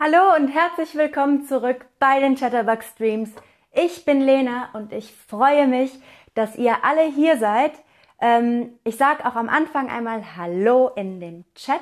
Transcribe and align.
Hallo 0.00 0.36
und 0.36 0.46
herzlich 0.46 0.94
willkommen 0.94 1.42
zurück 1.42 1.84
bei 1.98 2.20
den 2.20 2.36
Chatterbug 2.36 2.84
Streams. 2.84 3.32
Ich 3.72 4.04
bin 4.04 4.20
Lena 4.20 4.68
und 4.72 4.92
ich 4.92 5.12
freue 5.12 5.66
mich, 5.66 5.90
dass 6.34 6.54
ihr 6.54 6.84
alle 6.84 7.02
hier 7.02 7.36
seid. 7.36 7.72
Ähm, 8.20 8.78
ich 8.84 8.96
sage 8.96 9.26
auch 9.26 9.34
am 9.34 9.48
Anfang 9.48 9.90
einmal 9.90 10.36
Hallo 10.36 10.92
in 10.94 11.18
den 11.18 11.44
Chat. 11.56 11.80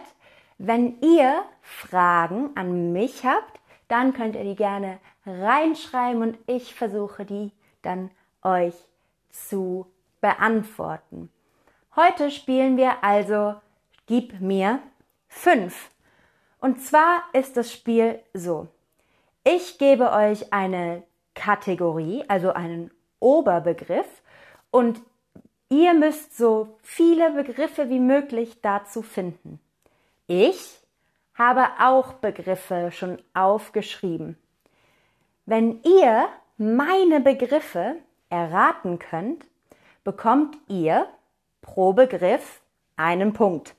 Wenn 0.57 0.99
ihr 1.03 1.43
Fragen 1.61 2.53
an 2.55 2.95
mich 2.95 3.27
habt, 3.27 3.61
dann 3.89 4.14
könnt 4.14 4.35
ihr 4.35 4.45
die 4.45 4.57
gerne 4.57 4.98
reinschreiben 5.27 6.23
und 6.23 6.39
ich 6.46 6.75
versuche 6.75 7.27
die 7.27 7.53
dann 7.83 8.11
euch 8.43 8.77
zu 9.29 9.93
beantworten. 10.23 11.31
Heute 11.95 12.31
spielen 12.31 12.79
wir 12.79 13.04
also 13.04 13.57
Gib 14.07 14.40
mir 14.40 14.81
fünf. 15.29 15.90
Und 16.66 16.80
zwar 16.80 17.22
ist 17.32 17.56
das 17.56 17.72
Spiel 17.72 18.18
so. 18.34 18.66
Ich 19.44 19.79
gebe 19.79 20.11
euch 20.11 20.52
eine 20.52 21.04
Kategorie, 21.36 22.25
also 22.26 22.52
einen 22.54 22.90
Oberbegriff 23.20 24.08
und 24.72 25.00
ihr 25.68 25.94
müsst 25.94 26.36
so 26.36 26.76
viele 26.82 27.30
Begriffe 27.30 27.89
wie 27.89 28.00
möglich 28.00 28.62
dazu 28.62 29.02
finden. 29.02 29.61
Ich 30.26 30.80
habe 31.34 31.68
auch 31.79 32.14
Begriffe 32.14 32.91
schon 32.91 33.22
aufgeschrieben. 33.33 34.36
Wenn 35.44 35.80
ihr 35.84 36.27
meine 36.56 37.20
Begriffe 37.20 37.94
erraten 38.28 38.98
könnt, 38.98 39.47
bekommt 40.03 40.58
ihr 40.67 41.06
pro 41.62 41.92
Begriff 41.92 42.61
einen 42.97 43.34
Punkt. 43.34 43.77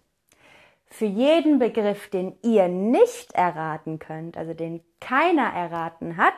Für 0.89 1.05
jeden 1.05 1.59
Begriff, 1.59 2.09
den 2.09 2.37
ihr 2.41 2.67
nicht 2.67 3.33
erraten 3.33 3.99
könnt, 3.99 4.37
also 4.37 4.53
den 4.53 4.83
keiner 4.99 5.53
erraten 5.53 6.17
hat, 6.17 6.35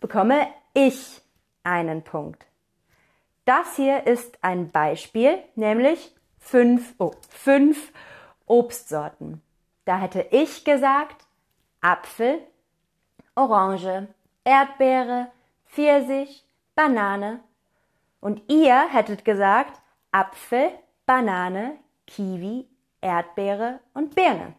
bekomme 0.00 0.46
ich 0.74 1.22
einen 1.64 2.04
Punkt. 2.04 2.46
Das 3.46 3.76
hier 3.76 4.06
ist 4.06 4.38
ein 4.42 4.70
Beispiel, 4.70 5.38
nämlich 5.54 6.14
fünf, 6.38 6.94
oh, 6.98 7.12
fünf 7.28 7.92
Obstsorten. 8.46 9.40
Da 9.84 9.98
hätte 9.98 10.26
ich 10.30 10.64
gesagt 10.64 11.26
Apfel, 11.80 12.40
Orange, 13.34 14.08
Erdbeere, 14.44 15.30
Pfirsich, 15.66 16.44
Banane. 16.74 17.40
Und 18.20 18.42
ihr 18.48 18.88
hättet 18.88 19.24
gesagt 19.24 19.80
Apfel, 20.10 20.70
Banane, 21.06 21.76
Kiwi, 22.06 22.68
Erdbeere 23.00 23.80
und 23.94 24.14
Birne. 24.14 24.54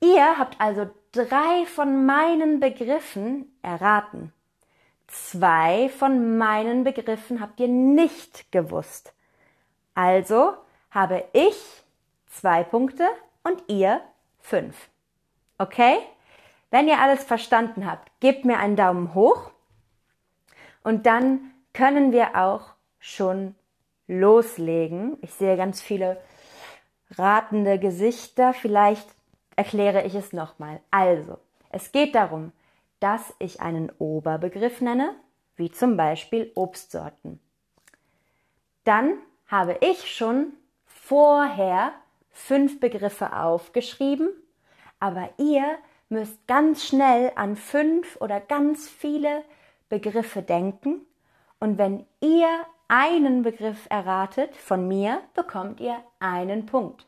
Ihr 0.00 0.38
habt 0.38 0.60
also 0.60 0.90
drei 1.12 1.64
von 1.66 2.04
meinen 2.06 2.60
Begriffen 2.60 3.56
erraten. 3.62 4.32
Zwei 5.06 5.88
von 5.88 6.36
meinen 6.38 6.84
Begriffen 6.84 7.40
habt 7.40 7.60
ihr 7.60 7.68
nicht 7.68 8.50
gewusst. 8.52 9.14
Also 9.94 10.54
habe 10.90 11.24
ich 11.32 11.84
zwei 12.26 12.64
Punkte 12.64 13.08
und 13.42 13.62
ihr 13.68 14.00
fünf. 14.40 14.88
Okay? 15.58 15.98
Wenn 16.70 16.88
ihr 16.88 16.98
alles 16.98 17.22
verstanden 17.22 17.88
habt, 17.88 18.10
gebt 18.20 18.44
mir 18.44 18.58
einen 18.58 18.76
Daumen 18.76 19.14
hoch 19.14 19.52
und 20.82 21.06
dann 21.06 21.52
können 21.72 22.12
wir 22.12 22.36
auch 22.36 22.74
schon 22.98 23.54
loslegen. 24.06 25.16
Ich 25.22 25.32
sehe 25.34 25.56
ganz 25.56 25.80
viele 25.80 26.20
ratende 27.10 27.78
Gesichter. 27.78 28.52
Vielleicht 28.52 29.06
erkläre 29.56 30.04
ich 30.04 30.14
es 30.14 30.32
nochmal. 30.32 30.80
Also, 30.90 31.38
es 31.70 31.92
geht 31.92 32.14
darum, 32.14 32.52
dass 33.00 33.34
ich 33.38 33.60
einen 33.60 33.90
Oberbegriff 33.98 34.80
nenne, 34.80 35.14
wie 35.56 35.70
zum 35.70 35.96
Beispiel 35.96 36.50
Obstsorten. 36.54 37.40
Dann 38.84 39.18
habe 39.46 39.78
ich 39.80 40.14
schon 40.14 40.52
vorher 40.86 41.92
fünf 42.30 42.80
Begriffe 42.80 43.36
aufgeschrieben, 43.36 44.30
aber 45.00 45.30
ihr 45.38 45.78
müsst 46.08 46.46
ganz 46.46 46.84
schnell 46.84 47.32
an 47.36 47.56
fünf 47.56 48.16
oder 48.20 48.40
ganz 48.40 48.88
viele 48.88 49.44
Begriffe 49.88 50.42
denken 50.42 51.06
und 51.60 51.78
wenn 51.78 52.06
ihr 52.20 52.66
einen 52.88 53.42
Begriff 53.42 53.86
erratet 53.90 54.56
von 54.56 54.86
mir, 54.88 55.22
bekommt 55.34 55.80
ihr 55.80 56.02
einen 56.20 56.66
Punkt. 56.66 57.06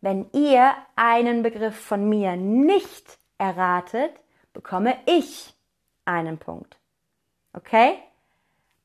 Wenn 0.00 0.28
ihr 0.32 0.74
einen 0.96 1.42
Begriff 1.42 1.76
von 1.76 2.08
mir 2.08 2.36
nicht 2.36 3.18
erratet, 3.38 4.12
bekomme 4.52 4.96
ich 5.06 5.54
einen 6.04 6.38
Punkt. 6.38 6.76
Okay? 7.52 7.98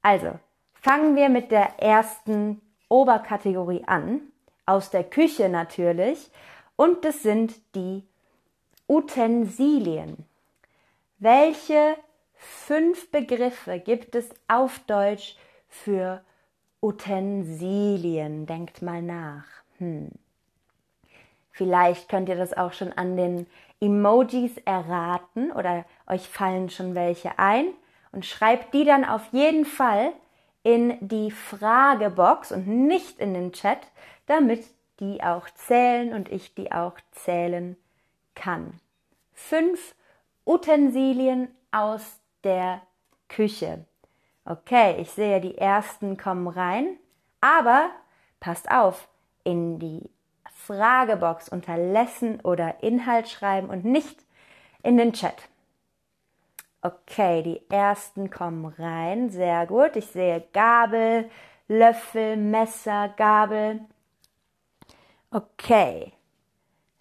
Also, 0.01 0.39
fangen 0.73 1.15
wir 1.15 1.29
mit 1.29 1.51
der 1.51 1.79
ersten 1.79 2.61
Oberkategorie 2.89 3.83
an, 3.85 4.21
aus 4.65 4.89
der 4.89 5.03
Küche 5.03 5.49
natürlich, 5.49 6.31
und 6.75 7.05
das 7.05 7.21
sind 7.21 7.53
die 7.75 8.03
Utensilien. 8.87 10.25
Welche 11.19 11.95
fünf 12.33 13.09
Begriffe 13.11 13.79
gibt 13.79 14.15
es 14.15 14.29
auf 14.47 14.79
Deutsch 14.79 15.37
für 15.73 16.21
Utensilien. 16.81 18.45
Denkt 18.45 18.81
mal 18.81 19.01
nach. 19.01 19.45
Hm. 19.79 20.11
Vielleicht 21.51 22.09
könnt 22.09 22.29
ihr 22.29 22.35
das 22.35 22.53
auch 22.53 22.73
schon 22.73 22.93
an 22.93 23.17
den 23.17 23.47
Emojis 23.79 24.57
erraten 24.65 25.51
oder 25.51 25.85
euch 26.07 26.27
fallen 26.27 26.69
schon 26.69 26.95
welche 26.95 27.37
ein 27.37 27.65
und 28.11 28.25
schreibt 28.25 28.73
die 28.73 28.85
dann 28.85 29.05
auf 29.05 29.27
jeden 29.31 29.65
Fall 29.65 30.13
in 30.63 30.97
die 31.01 31.31
Fragebox 31.31 32.51
und 32.51 32.67
nicht 32.67 33.19
in 33.19 33.33
den 33.33 33.51
Chat, 33.51 33.79
damit 34.25 34.63
die 34.99 35.21
auch 35.21 35.49
zählen 35.49 36.13
und 36.13 36.31
ich 36.31 36.55
die 36.55 36.71
auch 36.71 36.95
zählen 37.11 37.75
kann. 38.35 38.79
Fünf 39.33 39.95
Utensilien 40.45 41.49
aus 41.71 42.19
der 42.43 42.81
Küche. 43.27 43.85
Okay, 44.45 44.97
ich 44.99 45.11
sehe, 45.11 45.39
die 45.39 45.57
ersten 45.57 46.17
kommen 46.17 46.47
rein, 46.47 46.97
aber 47.39 47.89
passt 48.39 48.69
auf, 48.69 49.07
in 49.43 49.79
die 49.79 50.09
Fragebox 50.53 51.49
unter 51.49 51.77
Lesson 51.77 52.39
oder 52.41 52.83
Inhalt 52.83 53.29
schreiben 53.29 53.69
und 53.69 53.85
nicht 53.85 54.25
in 54.81 54.97
den 54.97 55.13
Chat. 55.13 55.49
Okay, 56.81 57.41
die 57.43 57.61
ersten 57.69 58.29
kommen 58.29 58.65
rein, 58.77 59.29
sehr 59.29 59.65
gut. 59.65 59.95
Ich 59.95 60.07
sehe 60.07 60.43
Gabel, 60.51 61.29
Löffel, 61.69 62.35
Messer, 62.35 63.09
Gabel. 63.15 63.79
Okay. 65.31 66.11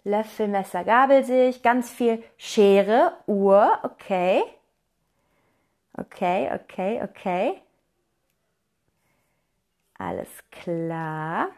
Löffel, 0.05 0.47
Messer, 0.47 0.85
Gabel 0.85 1.25
sehe 1.25 1.49
ich. 1.49 1.61
Ganz 1.61 1.89
viel 1.91 2.23
Schere, 2.37 3.17
Uhr, 3.27 3.79
okay. 3.83 4.41
Okay, 5.97 6.49
okay, 6.53 7.01
okay. 7.03 7.61
Alles 9.97 10.29
klar. 10.51 11.49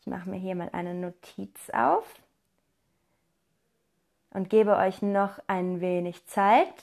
Ich 0.00 0.06
mache 0.06 0.28
mir 0.28 0.38
hier 0.38 0.54
mal 0.54 0.70
eine 0.72 0.94
Notiz 0.94 1.70
auf 1.70 2.06
und 4.30 4.48
gebe 4.50 4.76
euch 4.76 5.02
noch 5.02 5.38
ein 5.46 5.80
wenig 5.80 6.26
Zeit. 6.26 6.74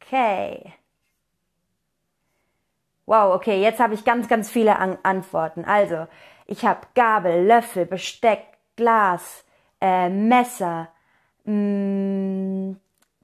Okay. 0.00 0.74
Wow, 3.06 3.34
okay, 3.34 3.60
jetzt 3.60 3.80
habe 3.80 3.94
ich 3.94 4.04
ganz, 4.04 4.28
ganz 4.28 4.50
viele 4.50 4.78
An 4.78 4.98
Antworten. 5.02 5.64
Also, 5.64 6.06
ich 6.46 6.64
habe 6.64 6.86
Gabel, 6.94 7.46
Löffel, 7.46 7.84
Besteck, 7.86 8.44
Glas, 8.76 9.44
äh, 9.80 10.08
Messer, 10.08 10.88
mm, 11.44 12.76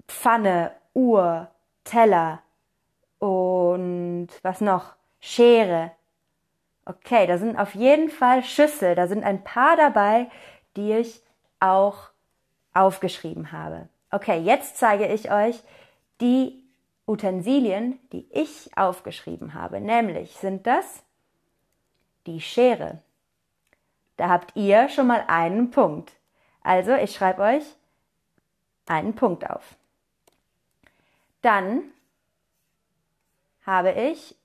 Pfanne, 0.06 0.72
Uhr, 0.94 1.48
Teller 1.84 2.42
und 3.18 4.28
was 4.42 4.60
noch? 4.60 4.94
Schere. 5.20 5.92
Okay, 6.84 7.26
da 7.26 7.38
sind 7.38 7.58
auf 7.58 7.74
jeden 7.74 8.08
Fall 8.08 8.44
Schüssel. 8.44 8.94
Da 8.94 9.08
sind 9.08 9.24
ein 9.24 9.44
paar 9.44 9.76
dabei, 9.76 10.30
die 10.76 10.92
ich 10.92 11.22
auch 11.60 12.10
aufgeschrieben 12.72 13.52
habe. 13.52 13.88
Okay, 14.10 14.40
jetzt 14.40 14.78
zeige 14.78 15.06
ich 15.06 15.30
euch 15.30 15.62
die 16.20 16.64
Utensilien, 17.06 17.98
die 18.12 18.26
ich 18.30 18.70
aufgeschrieben 18.76 19.54
habe. 19.54 19.80
Nämlich 19.80 20.32
sind 20.36 20.66
das 20.66 21.02
die 22.26 22.40
Schere. 22.40 23.02
Da 24.16 24.28
habt 24.28 24.56
ihr 24.56 24.88
schon 24.88 25.06
mal 25.06 25.24
einen 25.26 25.70
Punkt. 25.70 26.12
Also, 26.62 26.94
ich 26.94 27.14
schreibe 27.14 27.42
euch 27.42 27.64
einen 28.88 29.14
Punkt 29.14 29.48
auf. 29.48 29.76
Dann 31.42 31.82
habe 33.64 33.92
ich, 33.92 34.36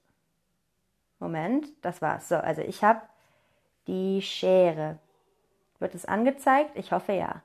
Moment, 1.20 1.68
das 1.82 2.02
war's. 2.02 2.30
So, 2.30 2.36
also 2.36 2.62
ich 2.62 2.84
habe 2.84 3.02
die 3.88 4.22
Schere 4.22 5.00
Wird 5.80 5.96
es 5.96 6.06
angezeigt? 6.06 6.72
Ich 6.76 6.94
hoffe 6.94 7.12
ja. 7.12 7.42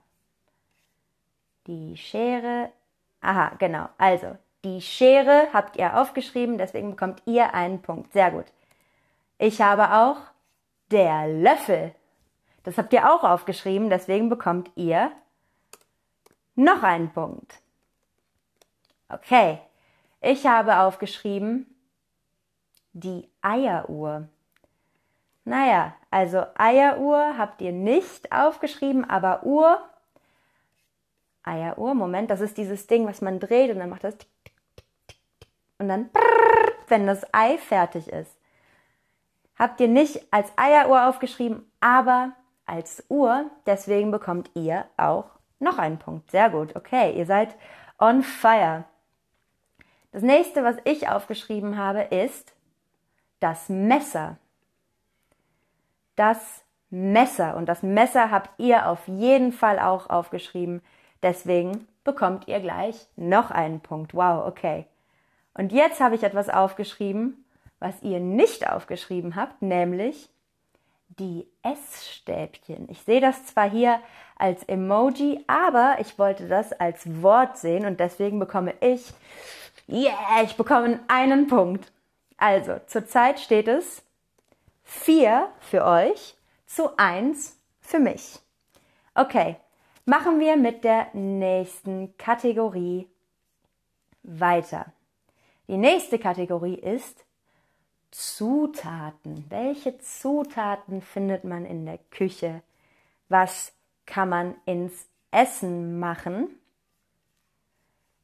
Die 1.66 1.96
Schere. 1.96 2.70
Aha, 3.20 3.52
genau. 3.58 3.88
Also, 3.98 4.36
die 4.64 4.80
Schere 4.80 5.48
habt 5.52 5.76
ihr 5.76 5.98
aufgeschrieben, 6.00 6.56
deswegen 6.56 6.90
bekommt 6.90 7.20
ihr 7.26 7.52
einen 7.52 7.82
Punkt. 7.82 8.12
Sehr 8.12 8.30
gut. 8.30 8.46
Ich 9.38 9.60
habe 9.60 9.92
auch 9.92 10.18
der 10.92 11.26
Löffel. 11.26 11.94
Das 12.62 12.78
habt 12.78 12.92
ihr 12.92 13.12
auch 13.12 13.24
aufgeschrieben, 13.24 13.90
deswegen 13.90 14.28
bekommt 14.28 14.70
ihr 14.76 15.10
noch 16.58 16.82
einen 16.82 17.10
Punkt. 17.12 17.54
Okay, 19.08 19.60
ich 20.20 20.46
habe 20.46 20.80
aufgeschrieben 20.80 21.66
die 22.92 23.28
Eieruhr. 23.40 24.28
Naja, 25.44 25.94
also 26.10 26.44
Eieruhr 26.56 27.38
habt 27.38 27.62
ihr 27.62 27.72
nicht 27.72 28.32
aufgeschrieben, 28.32 29.08
aber 29.08 29.44
Uhr, 29.44 29.80
Eieruhr, 31.42 31.94
Moment, 31.94 32.30
das 32.30 32.40
ist 32.40 32.58
dieses 32.58 32.86
Ding, 32.86 33.06
was 33.06 33.22
man 33.22 33.40
dreht 33.40 33.70
und 33.70 33.78
dann 33.78 33.88
macht 33.88 34.04
das 34.04 34.16
und 35.78 35.88
dann, 35.88 36.10
wenn 36.88 37.06
das 37.06 37.24
Ei 37.32 37.56
fertig 37.56 38.08
ist. 38.08 38.36
Habt 39.56 39.80
ihr 39.80 39.88
nicht 39.88 40.32
als 40.32 40.52
Eieruhr 40.56 41.08
aufgeschrieben, 41.08 41.70
aber 41.80 42.32
als 42.66 43.04
Uhr, 43.08 43.48
deswegen 43.64 44.10
bekommt 44.10 44.50
ihr 44.54 44.86
auch 44.96 45.37
noch 45.58 45.78
einen 45.78 45.98
Punkt. 45.98 46.30
Sehr 46.30 46.50
gut, 46.50 46.76
okay, 46.76 47.12
ihr 47.16 47.26
seid 47.26 47.56
on 47.98 48.22
fire. 48.22 48.84
Das 50.12 50.22
nächste, 50.22 50.64
was 50.64 50.76
ich 50.84 51.08
aufgeschrieben 51.08 51.76
habe, 51.76 52.00
ist 52.02 52.54
das 53.40 53.68
Messer. 53.68 54.38
Das 56.16 56.64
Messer. 56.90 57.56
Und 57.56 57.66
das 57.66 57.82
Messer 57.82 58.30
habt 58.30 58.58
ihr 58.58 58.88
auf 58.88 59.06
jeden 59.06 59.52
Fall 59.52 59.78
auch 59.78 60.08
aufgeschrieben. 60.08 60.82
Deswegen 61.22 61.86
bekommt 62.04 62.48
ihr 62.48 62.60
gleich 62.60 63.08
noch 63.16 63.50
einen 63.50 63.80
Punkt. 63.80 64.14
Wow, 64.14 64.46
okay. 64.46 64.86
Und 65.54 65.72
jetzt 65.72 66.00
habe 66.00 66.14
ich 66.14 66.22
etwas 66.22 66.48
aufgeschrieben, 66.48 67.44
was 67.80 68.02
ihr 68.02 68.20
nicht 68.20 68.68
aufgeschrieben 68.68 69.36
habt, 69.36 69.60
nämlich 69.60 70.30
die 71.18 71.46
Essstäbchen. 71.62 72.88
Ich 72.90 73.02
sehe 73.02 73.20
das 73.20 73.46
zwar 73.46 73.68
hier 73.68 74.00
als 74.36 74.62
Emoji, 74.64 75.44
aber 75.46 75.96
ich 76.00 76.18
wollte 76.18 76.48
das 76.48 76.72
als 76.72 77.22
Wort 77.22 77.58
sehen 77.58 77.86
und 77.86 78.00
deswegen 78.00 78.38
bekomme 78.38 78.74
ich 78.80 79.12
Yeah, 79.90 80.42
ich 80.44 80.54
bekomme 80.54 81.00
einen 81.08 81.46
Punkt. 81.46 81.90
Also, 82.36 82.78
zurzeit 82.86 83.40
steht 83.40 83.68
es 83.68 84.02
4 84.84 85.48
für 85.60 85.84
euch 85.84 86.36
zu 86.66 86.98
1 86.98 87.58
für 87.80 87.98
mich. 87.98 88.38
Okay, 89.14 89.56
machen 90.04 90.40
wir 90.40 90.58
mit 90.58 90.84
der 90.84 91.08
nächsten 91.14 92.14
Kategorie 92.18 93.08
weiter. 94.22 94.92
Die 95.68 95.78
nächste 95.78 96.18
Kategorie 96.18 96.74
ist 96.74 97.24
Zutaten. 98.10 99.44
Welche 99.48 99.98
Zutaten 99.98 101.02
findet 101.02 101.44
man 101.44 101.64
in 101.64 101.86
der 101.86 101.98
Küche? 102.10 102.62
Was 103.28 103.72
kann 104.06 104.28
man 104.28 104.54
ins 104.64 105.06
Essen 105.30 105.98
machen? 105.98 106.48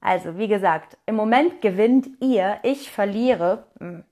Also, 0.01 0.37
wie 0.39 0.49
gesagt, 0.49 0.99
im 1.07 1.17
Moment 1.17 1.63
gewinnt 1.63 2.09
ihr, 2.21 2.59
ich 2.63 2.91
verliere, 2.91 3.65
hm, 3.79 4.05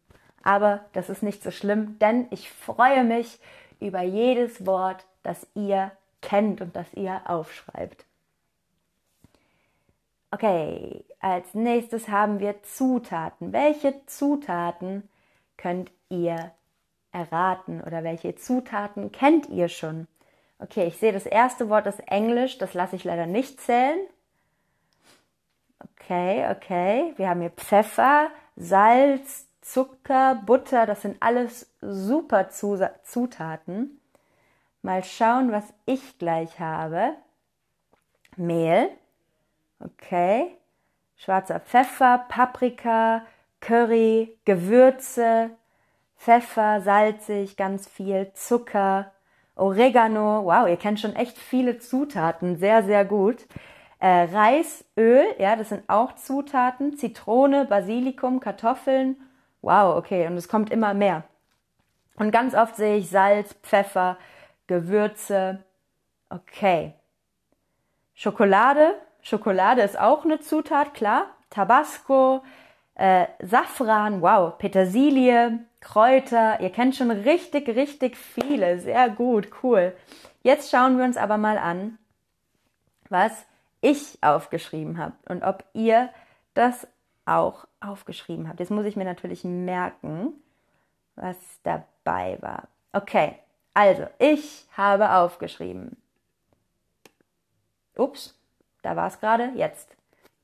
aber 0.42 0.84
das 0.92 1.10
ist 1.10 1.22
nicht 1.22 1.42
so 1.42 1.50
schlimm, 1.50 1.98
denn 1.98 2.26
ich 2.30 2.50
freue 2.50 3.04
mich 3.04 3.38
über 3.80 4.02
jedes 4.02 4.64
Wort, 4.66 5.06
das 5.22 5.46
ihr 5.54 5.92
kennt 6.20 6.60
und 6.60 6.74
das 6.76 6.92
ihr 6.94 7.20
aufschreibt. 7.26 8.06
Okay, 10.30 11.04
als 11.20 11.52
nächstes 11.52 12.08
haben 12.08 12.40
wir 12.40 12.62
Zutaten. 12.62 13.52
Welche 13.52 13.94
Zutaten 14.06 15.08
könnt 15.62 15.92
ihr 16.08 16.52
erraten 17.12 17.80
oder 17.82 18.02
welche 18.02 18.34
Zutaten 18.34 19.12
kennt 19.12 19.48
ihr 19.48 19.68
schon? 19.68 20.08
Okay, 20.58 20.86
ich 20.86 20.98
sehe 20.98 21.12
das 21.12 21.26
erste 21.26 21.68
Wort 21.68 21.86
ist 21.86 22.00
Englisch, 22.08 22.58
das 22.58 22.74
lasse 22.74 22.96
ich 22.96 23.04
leider 23.04 23.26
nicht 23.26 23.60
zählen. 23.60 24.00
Okay, 25.78 26.46
okay. 26.50 27.12
Wir 27.16 27.28
haben 27.28 27.40
hier 27.40 27.50
Pfeffer, 27.50 28.30
Salz, 28.56 29.46
Zucker, 29.60 30.42
Butter. 30.46 30.86
Das 30.86 31.02
sind 31.02 31.16
alles 31.20 31.72
super 31.80 32.48
Zutaten. 32.50 34.00
Mal 34.82 35.04
schauen, 35.04 35.52
was 35.52 35.64
ich 35.86 36.18
gleich 36.18 36.58
habe. 36.58 37.14
Mehl. 38.36 38.88
Okay. 39.78 40.56
Schwarzer 41.16 41.60
Pfeffer, 41.60 42.24
Paprika, 42.28 43.24
Curry, 43.62 44.36
Gewürze, 44.44 45.50
Pfeffer, 46.18 46.80
salzig, 46.82 47.56
ganz 47.56 47.88
viel 47.88 48.32
Zucker, 48.34 49.12
Oregano. 49.54 50.44
Wow, 50.44 50.68
ihr 50.68 50.76
kennt 50.76 51.00
schon 51.00 51.14
echt 51.14 51.38
viele 51.38 51.78
Zutaten. 51.78 52.56
Sehr, 52.56 52.82
sehr 52.82 53.04
gut. 53.04 53.46
Äh, 54.00 54.24
Reis, 54.24 54.84
Öl, 54.98 55.24
ja, 55.38 55.54
das 55.54 55.68
sind 55.68 55.88
auch 55.88 56.16
Zutaten. 56.16 56.96
Zitrone, 56.96 57.64
Basilikum, 57.64 58.40
Kartoffeln. 58.40 59.16
Wow, 59.62 59.96
okay, 59.96 60.26
und 60.26 60.36
es 60.36 60.48
kommt 60.48 60.70
immer 60.70 60.92
mehr. 60.92 61.22
Und 62.16 62.32
ganz 62.32 62.54
oft 62.54 62.74
sehe 62.74 62.96
ich 62.96 63.10
Salz, 63.10 63.54
Pfeffer, 63.62 64.18
Gewürze. 64.66 65.62
Okay. 66.30 66.94
Schokolade. 68.14 68.96
Schokolade 69.20 69.82
ist 69.82 69.98
auch 69.98 70.24
eine 70.24 70.40
Zutat, 70.40 70.94
klar. 70.94 71.26
Tabasco, 71.48 72.42
äh, 72.94 73.26
Safran, 73.40 74.22
wow, 74.22 74.56
Petersilie, 74.58 75.60
Kräuter. 75.80 76.60
Ihr 76.60 76.70
kennt 76.70 76.94
schon 76.94 77.10
richtig, 77.10 77.68
richtig 77.68 78.16
viele. 78.16 78.78
Sehr 78.78 79.08
gut, 79.10 79.48
cool. 79.62 79.94
Jetzt 80.42 80.70
schauen 80.70 80.98
wir 80.98 81.04
uns 81.04 81.16
aber 81.16 81.38
mal 81.38 81.58
an, 81.58 81.98
was 83.08 83.46
ich 83.80 84.18
aufgeschrieben 84.22 84.98
habe 84.98 85.14
und 85.28 85.42
ob 85.42 85.64
ihr 85.72 86.10
das 86.54 86.86
auch 87.24 87.66
aufgeschrieben 87.80 88.48
habt. 88.48 88.60
Jetzt 88.60 88.70
muss 88.70 88.86
ich 88.86 88.96
mir 88.96 89.04
natürlich 89.04 89.44
merken, 89.44 90.32
was 91.16 91.36
dabei 91.62 92.38
war. 92.40 92.68
Okay, 92.92 93.36
also 93.74 94.06
ich 94.18 94.66
habe 94.76 95.12
aufgeschrieben. 95.12 95.96
Ups, 97.96 98.34
da 98.82 98.96
war 98.96 99.08
es 99.08 99.20
gerade. 99.20 99.52
Jetzt 99.54 99.88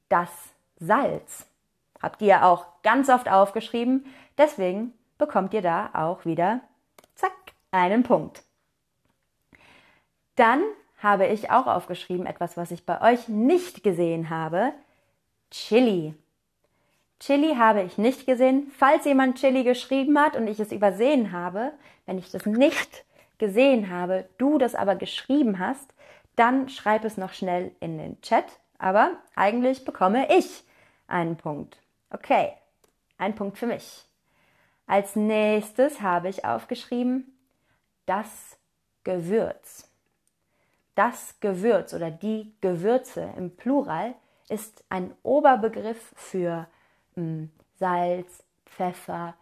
das 0.09 0.31
Salz. 0.79 1.47
Habt 2.03 2.23
ihr 2.23 2.45
auch 2.45 2.67
ganz 2.83 3.09
oft 3.09 3.29
aufgeschrieben. 3.29 4.07
Deswegen 4.37 4.93
bekommt 5.19 5.53
ihr 5.55 5.63
da 5.63 5.91
auch 5.95 6.25
wieder, 6.25 6.61
zack, 7.15 7.33
einen 7.71 8.03
Punkt. 8.03 8.43
Dann 10.37 10.63
habe 11.03 11.27
ich 11.27 11.51
auch 11.51 11.67
aufgeschrieben, 11.67 12.27
etwas, 12.27 12.57
was 12.57 12.71
ich 12.71 12.87
bei 12.87 13.01
euch 13.01 13.29
nicht 13.29 13.83
gesehen 13.83 14.31
habe. 14.31 14.73
Chili. 15.51 16.15
Chili 17.21 17.57
habe 17.57 17.83
ich 17.83 17.99
nicht 17.99 18.27
gesehen. 18.27 18.71
Falls 18.77 19.05
jemand 19.05 19.39
Chili 19.39 19.65
geschrieben 19.65 20.19
hat 20.19 20.37
und 20.37 20.47
ich 20.47 20.61
es 20.61 20.73
übersehen 20.73 21.33
habe, 21.33 21.73
wenn 22.07 22.19
ich 22.19 22.31
das 22.31 22.47
nicht 22.47 23.05
gesehen 23.39 23.91
habe, 23.91 24.29
du 24.39 24.59
das 24.59 24.75
aber 24.75 24.95
geschrieben 24.95 25.59
hast, 25.59 25.95
dann 26.37 26.69
schreib 26.69 27.05
es 27.05 27.17
noch 27.17 27.33
schnell 27.33 27.73
in 27.81 27.99
den 27.99 28.21
Chat. 28.21 28.45
Aber 28.79 29.11
eigentlich 29.35 29.85
bekomme 29.85 30.33
ich 30.37 30.63
einen 31.09 31.37
Punkt. 31.37 31.79
Okay, 32.11 32.53
ein 33.19 33.35
Punkt 33.35 33.59
für 33.59 33.67
mich. 33.67 34.05
Als 34.87 35.17
nächstes 35.17 36.01
habe 36.01 36.29
ich 36.29 36.45
aufgeschrieben 36.45 37.39
das 38.07 38.57
Gewürz. 39.05 39.91
Das 40.95 41.39
Gewürz 41.41 41.93
oder 41.93 42.11
die 42.11 42.53
Gewürze 42.61 43.33
im 43.37 43.55
Plural 43.55 44.15
ist 44.49 44.83
ein 44.89 45.15
Oberbegriff 45.23 46.13
für 46.17 46.67
mh, 47.15 47.23
hm, 47.23 47.51
Salz, 47.79 48.43
Pfeffer, 48.65 49.35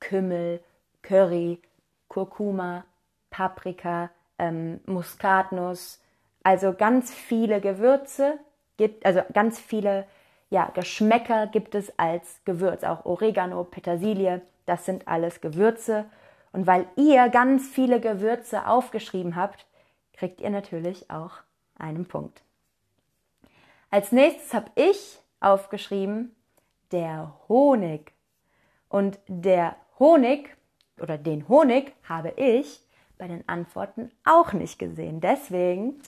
Kümmel, 0.00 0.60
Curry, 1.02 1.60
Kurkuma, 2.08 2.84
Paprika, 3.30 4.10
ähm, 4.38 4.80
Muskatnuss, 4.86 6.00
also 6.42 6.72
ganz 6.72 7.12
viele 7.12 7.60
Gewürze 7.60 8.38
gibt, 8.76 9.04
also 9.04 9.22
ganz 9.32 9.60
viele 9.60 10.06
ja, 10.50 10.70
Geschmäcker 10.74 11.46
gibt 11.46 11.74
es 11.74 11.98
als 11.98 12.40
Gewürz, 12.44 12.84
auch 12.84 13.04
Oregano, 13.04 13.64
Petersilie, 13.64 14.42
das 14.66 14.86
sind 14.86 15.08
alles 15.08 15.40
Gewürze. 15.40 16.06
Und 16.52 16.66
weil 16.66 16.86
ihr 16.96 17.28
ganz 17.28 17.68
viele 17.68 18.00
Gewürze 18.00 18.66
aufgeschrieben 18.66 19.36
habt, 19.36 19.66
kriegt 20.12 20.40
ihr 20.40 20.50
natürlich 20.50 21.10
auch 21.10 21.32
einen 21.78 22.06
Punkt. 22.06 22.42
Als 23.90 24.12
nächstes 24.12 24.54
habe 24.54 24.70
ich 24.76 25.18
aufgeschrieben 25.40 26.34
der 26.92 27.34
Honig. 27.48 28.12
Und 28.88 29.18
der 29.26 29.76
Honig 29.98 30.56
oder 31.00 31.18
den 31.18 31.48
Honig 31.48 31.92
habe 32.08 32.32
ich 32.36 32.80
bei 33.18 33.26
den 33.26 33.48
Antworten 33.48 34.10
auch 34.24 34.52
nicht 34.52 34.78
gesehen. 34.78 35.20
Deswegen 35.20 36.00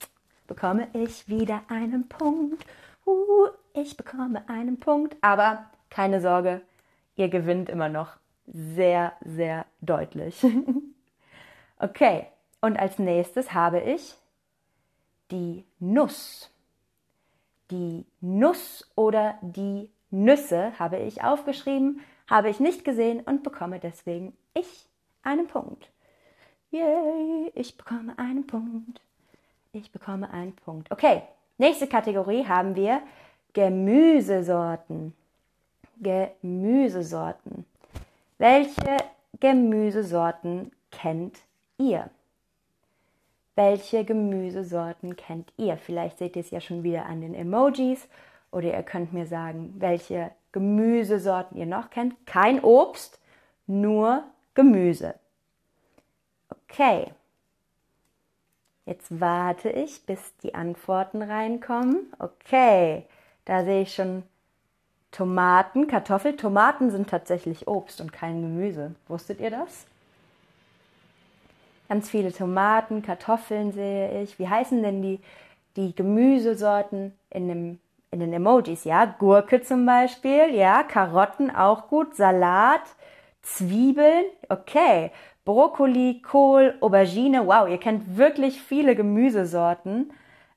bekomme 0.46 0.88
ich 0.92 1.28
wieder 1.28 1.62
einen 1.68 2.08
Punkt. 2.08 2.64
Uh, 3.04 3.48
ich 3.76 3.96
bekomme 3.96 4.48
einen 4.48 4.80
Punkt. 4.80 5.16
Aber 5.20 5.66
keine 5.90 6.20
Sorge, 6.20 6.62
ihr 7.14 7.28
gewinnt 7.28 7.68
immer 7.68 7.88
noch 7.88 8.16
sehr, 8.46 9.12
sehr 9.24 9.66
deutlich. 9.80 10.44
okay, 11.78 12.26
und 12.60 12.78
als 12.78 12.98
nächstes 12.98 13.52
habe 13.52 13.80
ich 13.80 14.14
die 15.30 15.64
Nuss. 15.78 16.50
Die 17.70 18.06
Nuss 18.20 18.88
oder 18.94 19.38
die 19.42 19.90
Nüsse 20.10 20.72
habe 20.78 20.98
ich 20.98 21.24
aufgeschrieben, 21.24 22.00
habe 22.28 22.48
ich 22.48 22.60
nicht 22.60 22.84
gesehen 22.84 23.20
und 23.20 23.42
bekomme 23.42 23.80
deswegen 23.80 24.36
ich 24.54 24.86
einen 25.22 25.48
Punkt. 25.48 25.90
Yay, 26.70 27.50
ich 27.54 27.76
bekomme 27.76 28.18
einen 28.18 28.46
Punkt. 28.46 29.00
Ich 29.72 29.90
bekomme 29.90 30.30
einen 30.30 30.54
Punkt. 30.54 30.90
Okay, 30.90 31.22
nächste 31.58 31.86
Kategorie 31.86 32.46
haben 32.46 32.76
wir 32.76 33.02
Gemüsesorten. 33.56 35.14
Gemüsesorten. 36.02 37.64
Welche 38.36 38.98
Gemüsesorten 39.40 40.72
kennt 40.90 41.38
ihr? 41.78 42.10
Welche 43.54 44.04
Gemüsesorten 44.04 45.16
kennt 45.16 45.54
ihr? 45.56 45.78
Vielleicht 45.78 46.18
seht 46.18 46.36
ihr 46.36 46.40
es 46.40 46.50
ja 46.50 46.60
schon 46.60 46.82
wieder 46.82 47.06
an 47.06 47.22
den 47.22 47.34
Emojis 47.34 48.06
oder 48.50 48.74
ihr 48.74 48.82
könnt 48.82 49.14
mir 49.14 49.24
sagen, 49.24 49.74
welche 49.78 50.32
Gemüsesorten 50.52 51.56
ihr 51.56 51.64
noch 51.64 51.88
kennt. 51.88 52.14
Kein 52.26 52.62
Obst, 52.62 53.18
nur 53.66 54.22
Gemüse. 54.52 55.14
Okay. 56.50 57.06
Jetzt 58.84 59.18
warte 59.18 59.70
ich, 59.70 60.04
bis 60.04 60.36
die 60.42 60.54
Antworten 60.54 61.22
reinkommen. 61.22 62.12
Okay, 62.18 63.06
da 63.46 63.64
sehe 63.64 63.82
ich 63.82 63.94
schon 63.94 64.22
Tomaten, 65.12 65.86
Kartoffel. 65.86 66.36
Tomaten 66.36 66.90
sind 66.90 67.08
tatsächlich 67.08 67.66
Obst 67.66 68.02
und 68.02 68.12
kein 68.12 68.42
Gemüse. 68.42 68.94
Wusstet 69.08 69.40
ihr 69.40 69.50
das? 69.50 69.86
Ganz 71.88 72.10
viele 72.10 72.32
Tomaten, 72.32 73.02
Kartoffeln 73.02 73.72
sehe 73.72 74.22
ich. 74.22 74.38
Wie 74.38 74.48
heißen 74.48 74.82
denn 74.82 75.00
die, 75.00 75.20
die 75.76 75.94
Gemüsesorten 75.94 77.14
in, 77.30 77.48
dem, 77.48 77.78
in 78.10 78.20
den 78.20 78.32
Emojis? 78.32 78.84
Ja, 78.84 79.04
Gurke 79.06 79.62
zum 79.62 79.86
Beispiel, 79.86 80.52
ja, 80.52 80.82
Karotten 80.82 81.54
auch 81.54 81.88
gut, 81.88 82.16
Salat, 82.16 82.82
Zwiebeln, 83.42 84.24
okay, 84.48 85.12
Brokkoli, 85.44 86.20
Kohl, 86.22 86.74
Aubergine. 86.80 87.46
Wow, 87.46 87.68
ihr 87.68 87.78
kennt 87.78 88.16
wirklich 88.16 88.60
viele 88.60 88.96
Gemüsesorten. 88.96 90.12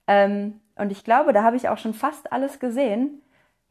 Ähm, 0.07 0.59
und 0.79 0.91
ich 0.91 1.03
glaube, 1.03 1.33
da 1.33 1.43
habe 1.43 1.57
ich 1.57 1.69
auch 1.69 1.77
schon 1.77 1.93
fast 1.93 2.31
alles 2.31 2.59
gesehen. 2.59 3.21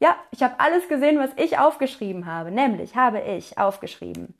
Ja, 0.00 0.16
ich 0.30 0.42
habe 0.42 0.60
alles 0.60 0.88
gesehen, 0.88 1.18
was 1.18 1.30
ich 1.36 1.58
aufgeschrieben 1.58 2.26
habe. 2.26 2.50
Nämlich 2.50 2.96
habe 2.96 3.20
ich 3.20 3.58
aufgeschrieben 3.58 4.34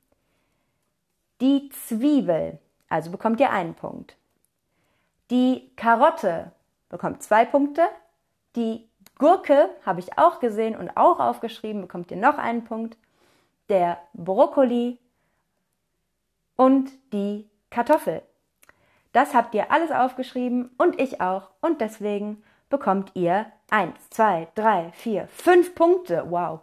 die 1.40 1.68
Zwiebel, 1.70 2.58
also 2.88 3.10
bekommt 3.10 3.40
ihr 3.40 3.50
einen 3.50 3.74
Punkt. 3.74 4.16
Die 5.30 5.70
Karotte 5.76 6.52
bekommt 6.88 7.22
zwei 7.22 7.44
Punkte. 7.44 7.82
Die 8.56 8.88
Gurke 9.18 9.70
habe 9.84 10.00
ich 10.00 10.18
auch 10.18 10.40
gesehen 10.40 10.76
und 10.76 10.96
auch 10.96 11.20
aufgeschrieben, 11.20 11.82
bekommt 11.82 12.10
ihr 12.10 12.16
noch 12.16 12.38
einen 12.38 12.64
Punkt. 12.64 12.96
Der 13.68 13.98
Brokkoli 14.14 14.98
und 16.56 16.90
die 17.12 17.48
Kartoffel. 17.70 18.22
Das 19.12 19.34
habt 19.34 19.54
ihr 19.54 19.70
alles 19.70 19.90
aufgeschrieben 19.90 20.70
und 20.78 21.00
ich 21.00 21.20
auch 21.20 21.50
und 21.60 21.80
deswegen 21.80 22.42
bekommt 22.68 23.12
ihr 23.14 23.46
1, 23.70 23.94
2, 24.10 24.48
3, 24.54 24.92
4, 24.92 25.28
5 25.28 25.74
Punkte. 25.74 26.24
Wow, 26.30 26.60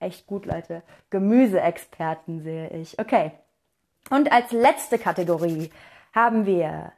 echt 0.00 0.26
gut, 0.26 0.46
Leute. 0.46 0.82
Gemüseexperten 1.10 2.42
sehe 2.42 2.68
ich. 2.70 2.98
Okay. 2.98 3.32
Und 4.10 4.30
als 4.30 4.52
letzte 4.52 4.98
Kategorie 4.98 5.70
haben 6.12 6.46
wir 6.46 6.92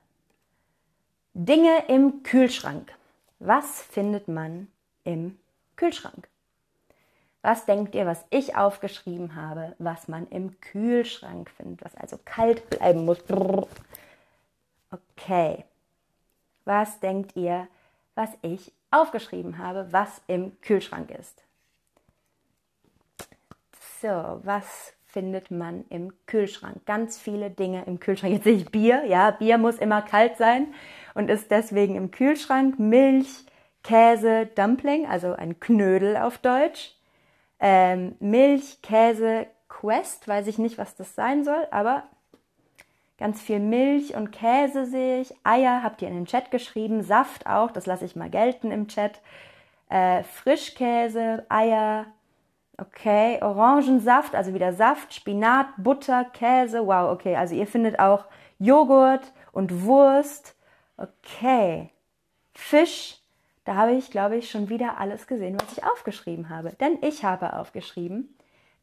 Dinge 1.33 1.85
im 1.89 2.23
Kühlschrank. 2.23 2.93
Was 3.39 3.83
findet 3.83 4.29
man 4.29 4.69
im 5.05 5.39
Kühlschrank? 5.77 6.29
Was 7.41 7.65
denkt 7.65 7.95
ihr, 7.95 8.05
was 8.05 8.25
ich 8.31 8.57
aufgeschrieben 8.57 9.37
habe, 9.37 9.75
was 9.79 10.09
man 10.09 10.27
im 10.29 10.61
Kühlschrank 10.61 11.49
findet, 11.51 11.85
was 11.85 11.95
also 11.95 12.19
kalt 12.25 12.69
bleiben 12.69 13.05
muss? 13.05 13.19
Okay. 14.91 15.65
Was 16.65 17.01
denkt 17.01 17.37
ihr, 17.37 17.69
was 18.19 18.31
ich 18.43 18.73
aufgeschrieben 18.91 19.59
habe, 19.59 19.87
was 19.93 20.21
im 20.27 20.61
Kühlschrank 20.61 21.13
ist. 21.13 21.45
So, 24.03 24.41
was 24.43 24.93
findet 25.07 25.53
man 25.53 25.85
im 25.89 26.13
Kühlschrank? 26.27 26.85
Ganz 26.85 27.21
viele 27.21 27.49
Dinge 27.49 27.85
im 27.87 28.01
Kühlschrank. 28.01 28.33
Jetzt 28.35 28.43
sehe 28.43 28.57
ich 28.57 28.73
Bier. 28.73 29.05
Ja, 29.05 29.31
Bier 29.31 29.57
muss 29.57 29.79
immer 29.79 30.03
kalt 30.03 30.37
sein 30.37 30.75
und 31.15 31.31
ist 31.31 31.53
deswegen 31.53 31.95
im 31.95 32.11
Kühlschrank. 32.11 32.81
Milch, 32.81 33.47
Käse, 33.85 34.47
Dumpling, 34.47 35.07
also 35.07 35.35
ein 35.35 35.61
Knödel 35.61 36.17
auf 36.17 36.39
Deutsch. 36.39 36.97
Ähm, 37.61 38.17
Milch, 38.19 38.83
Käse, 38.83 39.47
Quest, 39.69 40.27
weiß 40.27 40.49
ich 40.49 40.59
nicht, 40.59 40.77
was 40.77 40.97
das 40.97 41.15
sein 41.15 41.45
soll, 41.45 41.69
aber 41.71 42.03
Ganz 43.19 43.41
viel 43.41 43.59
Milch 43.59 44.15
und 44.15 44.31
Käse 44.31 44.87
sehe 44.87 45.21
ich. 45.21 45.35
Eier 45.45 45.83
habt 45.83 46.03
ihr 46.03 46.09
in 46.09 46.15
den 46.15 46.27
Chat 46.27 46.51
geschrieben. 46.51 47.03
Saft 47.03 47.47
auch, 47.47 47.73
das 47.73 47.87
lasse 47.87 48.05
ich 48.05 48.15
mal 48.15 48.31
gelten 48.31 48.71
im 48.71 48.87
Chat. 48.87 49.21
Äh, 49.89 50.23
Frischkäse, 50.23 51.45
Eier. 51.49 52.07
Okay, 52.81 53.43
Orangensaft, 53.43 54.37
also 54.37 54.55
wieder 54.55 54.73
Saft, 54.73 55.13
Spinat, 55.13 55.67
Butter, 55.79 56.27
Käse. 56.27 56.87
Wow, 56.87 57.11
okay, 57.11 57.35
also 57.35 57.57
ihr 57.57 57.67
findet 57.67 57.99
auch 57.99 58.27
Joghurt 58.61 59.33
und 59.51 59.83
Wurst. 59.83 60.55
Okay. 60.97 61.91
Fisch, 62.55 63.21
da 63.65 63.75
habe 63.75 63.93
ich, 63.93 64.11
glaube 64.11 64.37
ich, 64.37 64.51
schon 64.51 64.69
wieder 64.69 64.99
alles 64.99 65.27
gesehen, 65.27 65.57
was 65.61 65.77
ich 65.77 65.85
aufgeschrieben 65.85 66.51
habe. 66.51 66.73
Denn 66.75 66.99
ich 67.03 67.25
habe 67.25 67.55
aufgeschrieben, 67.55 68.37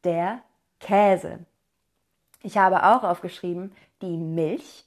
der 0.04 0.42
Käse. 0.80 1.40
Ich 2.42 2.58
habe 2.58 2.84
auch 2.84 3.04
aufgeschrieben, 3.04 3.74
die 4.02 4.18
Milch, 4.18 4.86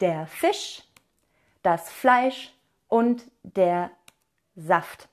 der 0.00 0.26
Fisch, 0.26 0.82
das 1.62 1.90
Fleisch 1.90 2.52
und 2.88 3.24
der 3.42 3.90
Saft. 4.56 5.08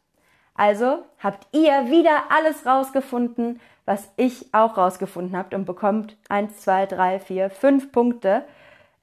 Also 0.56 1.06
habt 1.20 1.48
ihr 1.54 1.90
wieder 1.90 2.26
alles 2.30 2.66
rausgefunden, 2.66 3.60
was 3.86 4.12
ich 4.18 4.54
auch 4.54 4.78
rausgefunden 4.78 5.36
habe 5.36 5.56
und 5.56 5.66
bekommt 5.66 6.18
1, 6.30 6.62
2, 6.62 6.86
3, 6.86 7.20
4, 7.20 7.50
5 7.50 7.92
Punkte 7.92 8.44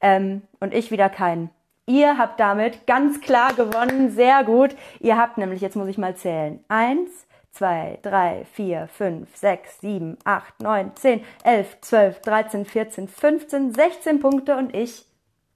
ähm, 0.00 0.42
und 0.61 0.75
ich 0.75 0.90
wieder 0.90 1.08
keinen. 1.08 1.50
Ihr 1.87 2.18
habt 2.18 2.38
damit 2.38 2.87
ganz 2.87 3.20
klar 3.20 3.54
gewonnen, 3.54 4.11
sehr 4.11 4.44
gut. 4.44 4.76
Ihr 5.00 5.16
habt 5.16 5.38
nämlich, 5.38 5.62
jetzt 5.62 5.75
muss 5.75 5.88
ich 5.88 5.99
mal 5.99 6.14
zählen, 6.14 6.62
1, 6.68 7.11
2, 7.58 7.98
3, 8.02 8.44
4, 8.52 8.86
5, 8.86 9.36
6, 9.36 9.80
7, 9.80 10.16
8, 10.24 10.60
9, 10.62 10.92
10, 10.94 11.24
11, 11.42 11.80
12, 11.80 12.20
13, 12.20 12.64
14, 12.64 13.08
15, 13.08 13.74
16 13.74 14.20
Punkte 14.20 14.56
und 14.56 14.74
ich 14.74 15.04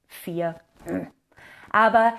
4. 0.08 0.56
Aber 1.70 2.10